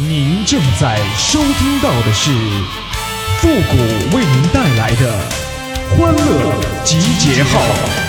[0.00, 2.30] 您正在收听到的是
[3.40, 5.18] 复古为您带来的
[5.90, 8.07] 欢乐集结号。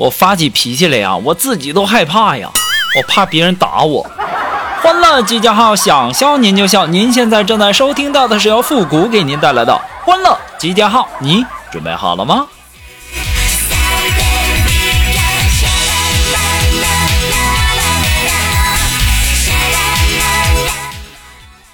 [0.00, 2.50] 我发起脾气来呀，我自己都害怕呀，
[2.96, 4.10] 我怕别人打我。
[4.80, 6.86] 欢乐集结号，想笑您就笑。
[6.86, 12.46] 您现在正在收听到的是由复古给您带来的欢乐集结号，你准备好了吗？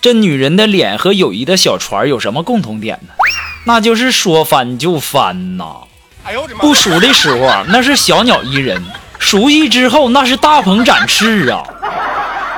[0.00, 3.12] 这女人的脸和友谊的小船有什么共同点呢？
[3.66, 5.76] 那就是说翻就翻呐。
[6.58, 8.78] 不熟的时候啊，那是小鸟依人；
[9.18, 11.62] 熟悉之后，那是大鹏展翅啊！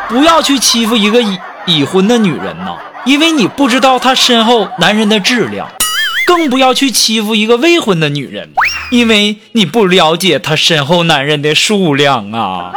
[0.08, 5.66] 不要去欺负一个已已婚的女人呐，因为你不知道她身后男人的质量；
[6.26, 8.50] 更不要去欺负一个未婚的女人，
[8.90, 12.72] 因为你不了解她身后男人的数量啊！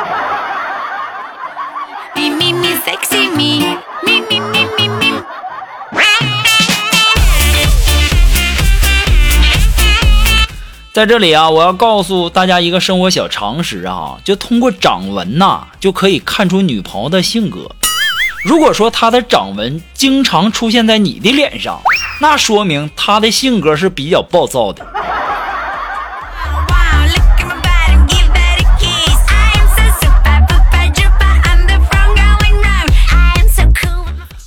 [10.94, 17.72] 在这里啊，我要告诉大家一个生活小常识啊，就通过掌纹呐，就可以看出女朋友的性格。
[18.44, 21.80] 如果说她的掌纹经常出现在你的脸上，
[22.20, 24.86] 那说明她的性格是比较暴躁的。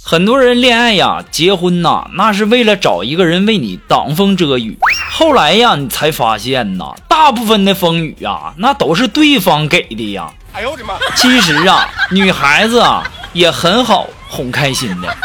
[0.03, 4.79] 很多人恋爱呀，结婚呐，那是为了找一个人为你挡风遮雨。
[5.17, 10.29] 后来呀，你才发现呐，大部分的风雨呀，那都是对方给的呀。
[10.53, 10.95] 哎呦我的妈！
[11.15, 15.17] 其实啊，女孩子啊也很好哄开心的。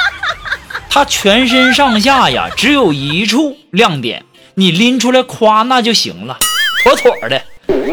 [0.91, 4.23] 她全身上下呀，只有一处亮点，
[4.53, 6.37] 你拎出来夸那就行了，
[6.83, 7.41] 妥妥的。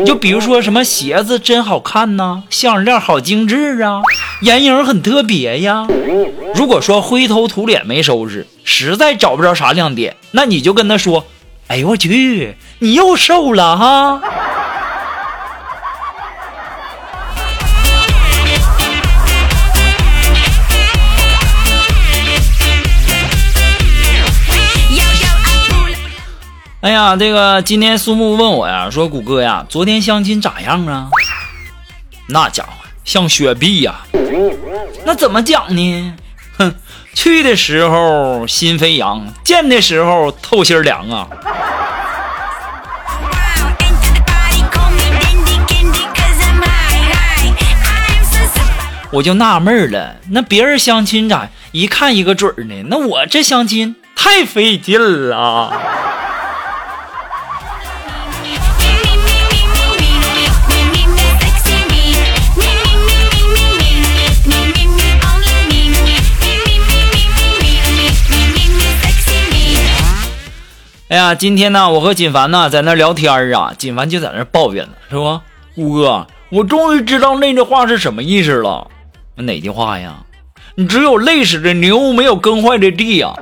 [0.04, 4.02] 就比如说什么鞋子真好看呐，项链好精致啊，
[4.42, 5.86] 眼影很特别呀。
[6.54, 11.24] 如果说灰头土脸没收拾，实在找不着啥亮点，那你就跟他说
[11.68, 14.20] ：“哎呦我去，你又瘦了哈。”
[26.82, 31.08] 哎呀，这个今天苏木问我呀，说谷歌呀，昨天相亲咋样啊？
[32.28, 32.70] 那家伙
[33.04, 34.06] 像雪碧呀，
[35.04, 36.14] 那怎么讲呢？
[36.58, 36.74] 哼，
[37.12, 41.28] 去的时候心飞扬，见的时候透心凉啊。
[49.12, 52.82] 我就纳闷了，那别人相亲咋一看一个准呢？
[52.88, 55.72] 那我这相亲太费劲了。
[71.16, 75.40] 哎呀，今天呢，我和锦凡呢在那聊天啊，锦凡就在那抱怨呢，是不？
[75.76, 78.86] 五哥，我终于知道那句话是什么意思了。
[79.36, 80.16] 哪句话呀？
[80.74, 83.32] 你只有累死的牛，没有耕坏的地呀。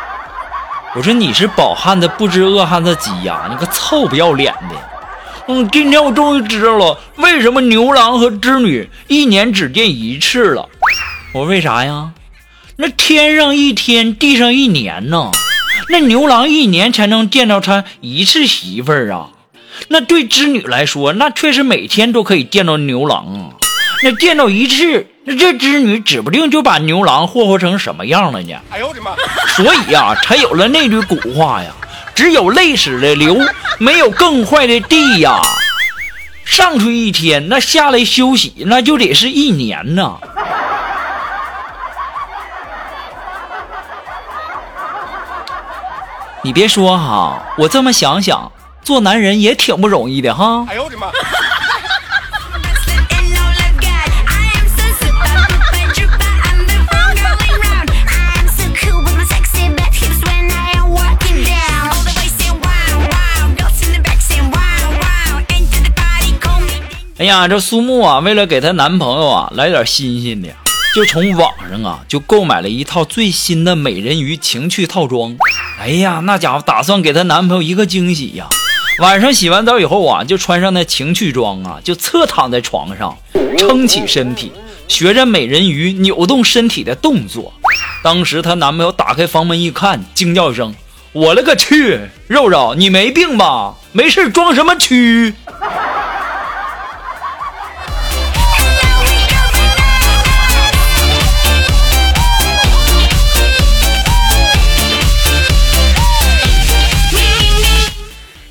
[0.96, 4.74] 我说你是饱汉子不知饿汉子饥呀，你个臭不要脸的。
[5.48, 10.66] 嗯，今天我终于知道了，为什么牛郎和织女一年只见一次了。
[11.34, 12.12] 我说为啥呀？
[12.76, 15.30] 那天上一天，地上一年呢。
[15.88, 19.28] 那牛郎一年才能见到他一次媳妇儿啊，
[19.88, 23.50] 那对织女来说，那确实每天都可以见到牛郎啊。
[24.02, 28.54] 那见到一次，那这织女指不定就把牛郎霍霍成什么样了呢？
[28.70, 29.12] 哎呦我的妈！
[29.56, 31.70] 所以呀，才有了那句古话呀：
[32.14, 33.38] 只有累死的牛，
[33.78, 35.40] 没有更坏的地呀。
[36.44, 40.18] 上去一天，那下来休息，那就得是一年呐。
[46.42, 48.52] 你别说哈，我这么想想，
[48.82, 50.64] 做男人也挺不容易的哈。
[50.68, 51.08] 哎呦我的妈！
[67.18, 70.48] 哎呀，这苏木啊，为了给她男朋友啊来点新鲜的，
[70.94, 75.34] 就从网上啊就购买了一套最新的美人鱼情趣套装。
[75.78, 78.48] 哎呀，那家伙打算给她男朋友一个惊喜呀！
[78.98, 83.16] 晚上洗完澡以后啊，就穿上那情趣装啊，就侧躺在床上，
[83.58, 84.50] 撑起身体，
[84.88, 87.52] 学着美人鱼扭动身体的动作。
[88.02, 90.74] 当时她男朋友打开房门一看，惊叫声
[91.12, 92.00] ：“我勒个去！
[92.26, 93.74] 肉肉，你没病吧？
[93.92, 95.34] 没事装什么蛆？”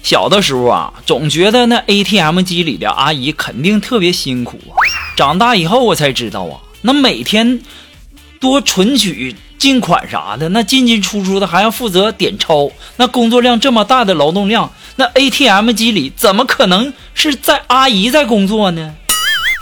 [0.05, 4.77] 小的时候啊，总觉得那 ATM 机里的阿姨肯定特别辛苦啊。
[5.17, 7.59] 长大以后我才知道啊，那每天
[8.39, 18.93] 多存取进款啥的，那进进出出的还要负责点钞，那工作量这么大的劳动量，那 ATM 机里怎么可能是在阿姨在工作呢？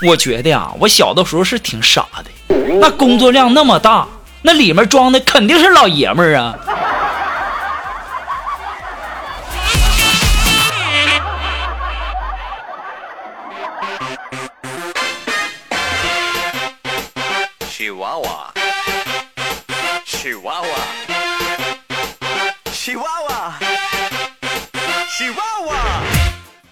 [0.05, 2.55] 我觉得呀，我小的时候是挺傻的。
[2.81, 4.05] 那工作量那么大，
[4.41, 6.53] 那里面装的肯定是老爷们儿啊。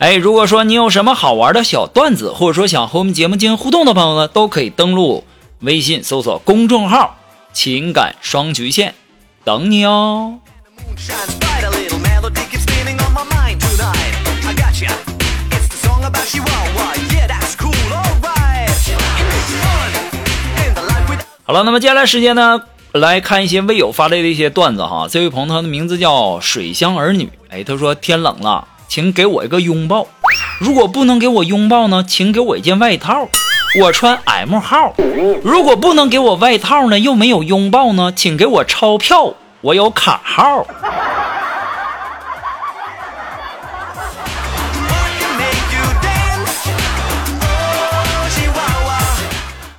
[0.02, 5.24] 哎，如果说你有什么好玩的小段子，或者说想和我们节目进行互动的朋友呢，都可以登录
[5.60, 7.18] 微信搜索公众号
[7.54, 8.96] “情感双曲线”，
[9.46, 10.40] 等你哦。
[21.44, 22.60] 好了，那么接下来时间呢，
[22.92, 25.06] 来看一些微友发来的一些段子哈。
[25.08, 30.06] 这位朋友他的名字叫水乡儿女，哎，他说天冷了，请给我一个拥抱。
[30.60, 33.30] 如果不能给我拥抱呢，请给我一件外套，
[33.80, 34.94] 我穿 M 号。
[35.46, 40.66] 如果不能给我外套呢，又没有拥抱呢，请给我钞票，我有卡号。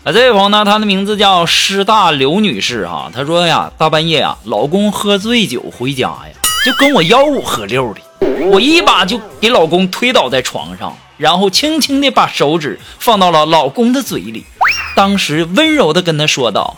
[0.04, 3.10] 啊，这位朋友呢，他的名字叫师大刘女士哈。
[3.14, 6.32] 她说呀，大半夜呀，老公喝醉酒回家呀，
[6.64, 8.00] 就跟我吆五喝六的，
[8.50, 14.44] 我一把就给老公推倒在床上，然后轻轻的把手指放到了老公的嘴里，
[14.94, 16.76] 当时温柔的跟他说道：“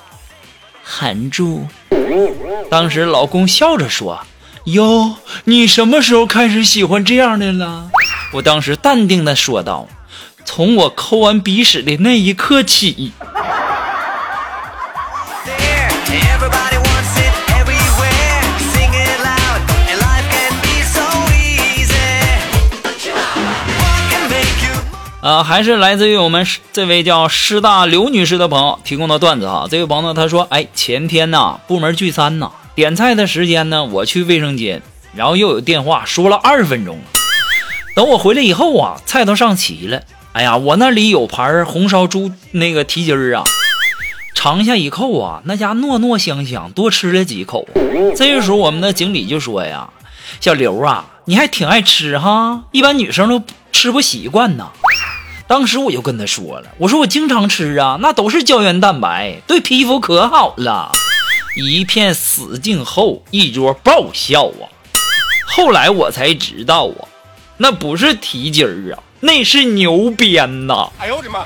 [0.82, 1.66] 含住。
[2.70, 4.20] ”当时老公笑着说
[4.66, 7.90] ：“哟，你什么时候开始喜欢这样的了？”
[8.34, 9.88] 我当时淡定的说道。
[10.46, 13.12] 从我抠完鼻屎的那一刻起。
[25.24, 29.66] 啊，还是来自于我们这位叫师大刘女士的朋友提供的段子哈。
[29.70, 34.82] 这位朋友他说：“哎，前天呐，部门聚餐呐，点菜的时间呢，我去卫生间，
[35.14, 36.98] 然后又有电话说了二十分钟。
[37.96, 43.44] 等我回来以后啊，菜都上齐了。”哎呀，我那里有盘红烧猪那个蹄筋儿啊，
[44.34, 47.66] 尝下一口啊，那家糯糯香香，多吃了几口。
[48.14, 49.88] 这个时候，我们的经理就说呀
[50.38, 53.42] ：“小刘啊，你还挺爱吃哈，一般女生都
[53.72, 54.68] 吃不习惯呐。”
[55.46, 60.90] 当时我就跟他说了，我说我经常吃啊，那都是胶原蛋白，对皮肤可好了。
[61.56, 64.66] 一片死静后，一桌爆笑啊。
[65.46, 67.06] 后来我才知道啊，
[67.58, 69.02] 那不是蹄筋儿啊。
[69.20, 70.90] 那是牛鞭呐！
[70.98, 71.42] 哎呦我的妈！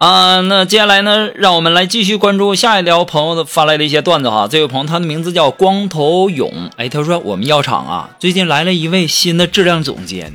[0.00, 4.48] 啊，那接下来呢，让我们来继续关注下一条朋友的发来的一些段子哈。
[4.50, 10.32] 这位朋友他的名字叫光头勇，哎，他说我们药厂啊，最近来了一位新的质量总监，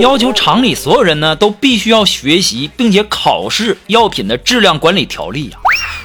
[0.00, 5.56] 要求厂里所有人呢都必须要学习并且考试药品的质量管理条例呀。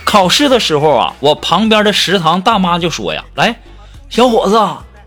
[0.05, 3.59] 考试的时候啊，我旁边的食堂大妈就说呀：“来，
[4.09, 4.57] 小伙子，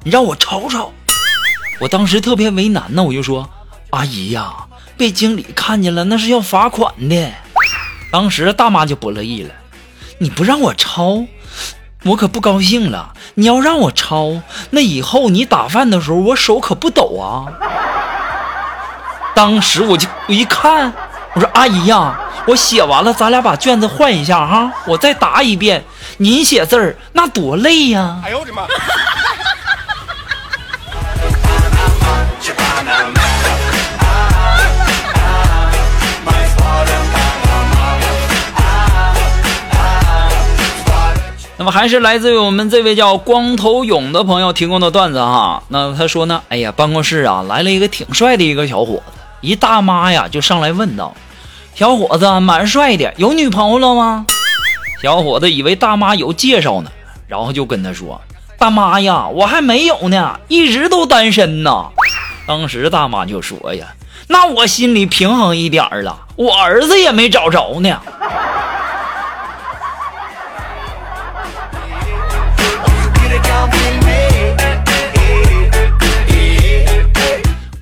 [0.03, 0.93] 你让我瞅瞅。”
[1.81, 3.49] 我当时特别为难呢，我就说
[3.89, 4.53] ：“阿姨呀，
[4.99, 7.31] 被经理看见了，那是要罚款的。”
[8.15, 9.53] 当时大妈就不乐意了，
[10.19, 11.25] 你不让我抄，
[12.05, 13.13] 我可不高兴了。
[13.35, 14.41] 你要让我抄，
[14.71, 17.51] 那以后你打饭的时候，我手可不抖啊。
[19.35, 20.93] 当时我就我一看，
[21.33, 22.17] 我说阿姨呀，
[22.47, 25.85] 我写完了，咱俩把卷子换一下哈，我再答一遍。
[26.19, 28.21] 您写字儿那多累呀！
[28.25, 28.65] 哎呦我的妈！
[41.71, 45.63] 还是来自于我们这位叫光头勇的朋友提供的段子哈。
[45.69, 49.03] 那他说呢，哎呀，办公室啊来了一个挺帅的一个小伙子，
[49.41, 51.15] 一大妈呀就上来问道
[51.75, 54.27] ：“小伙子蛮帅的，有女朋友了吗？”
[55.03, 56.91] 小伙子以为大妈有介绍呢，
[57.29, 58.21] 然后就跟他说
[58.59, 61.87] ：“大妈呀，我还没有呢，一直都单身呢。”
[62.47, 63.87] 当时大妈就说哎呀
[64.29, 68.01] ：“那我心里平衡一点了，我儿子也没找着呢。”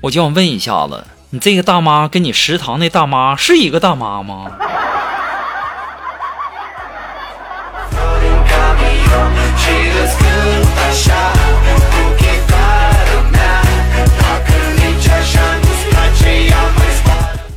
[0.03, 4.47] 我就想问一下子，你这个大妈跟你食堂那大妈是一个大妈吗？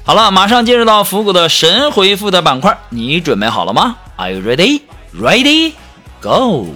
[0.04, 4.82] 好了，马上进入到复古的神回复的板块，你准备好了吗？Are you ready?
[5.12, 5.72] Ready?
[6.20, 6.66] Go!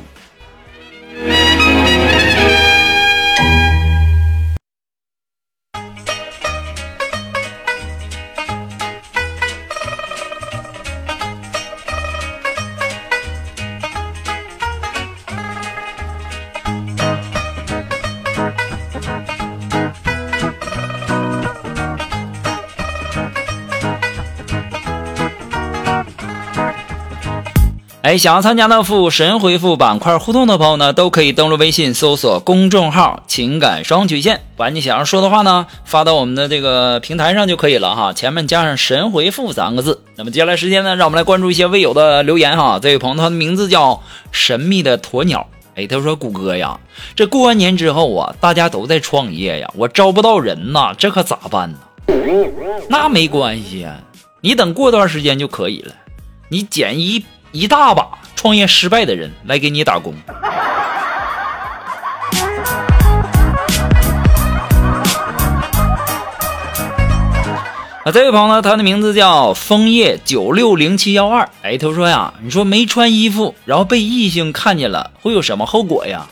[28.10, 40.02] 哎，想要参加到复神回复板块互动的朋友呢，都可以登录微信搜索公众号“情感双曲线”，把你想要说的话呢发到我们的这个平台上就可以了哈，前面加上“神回复”三个字。
[40.16, 42.80] 那么接下来时间呢，让我们来关注一些微友的留言哈。
[42.82, 44.02] 这位朋友他的名字叫
[44.32, 46.80] 神秘的鸵鸟，哎，他说：“谷歌呀，
[47.14, 51.78] 这过完年之后啊，大家都在创业呀，我招不到人呐，这可咋办呢？”
[52.90, 54.00] 那没关系啊，
[54.40, 55.94] 你等过段时间就可以了，
[56.48, 57.24] 你减一。
[57.52, 60.14] 一大把创业失败的人来给你打工。
[68.02, 71.46] 啊，这位朋友呢，他的名字叫枫叶九六零七幺二。
[71.62, 76.26] 哎，他说呀，你说没穿衣服，然后被异性看见了，会有什么后果呀？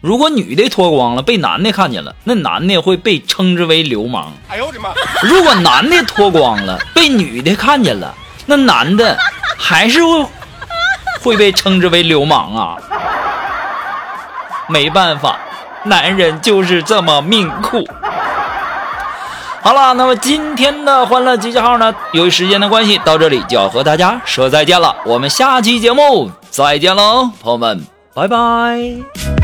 [0.00, 4.32] 如果女的脱光了被男的看见了，那男的会被称之为流氓。
[4.48, 4.90] 哎呦我的妈！
[5.22, 8.14] 如果男的脱光了被女的看见了。
[8.46, 9.16] 那男的
[9.58, 10.26] 还是会
[11.22, 12.76] 会被称之为流氓啊！
[14.68, 15.36] 没办法，
[15.84, 17.86] 男人就是这么命苦。
[19.62, 24.96] 好了，那么今天的欢乐集结号呢，由于时间的关系，到这里就要和大家说再见了。
[25.04, 29.41] 我们下期节目再见喽，朋友们，拜拜。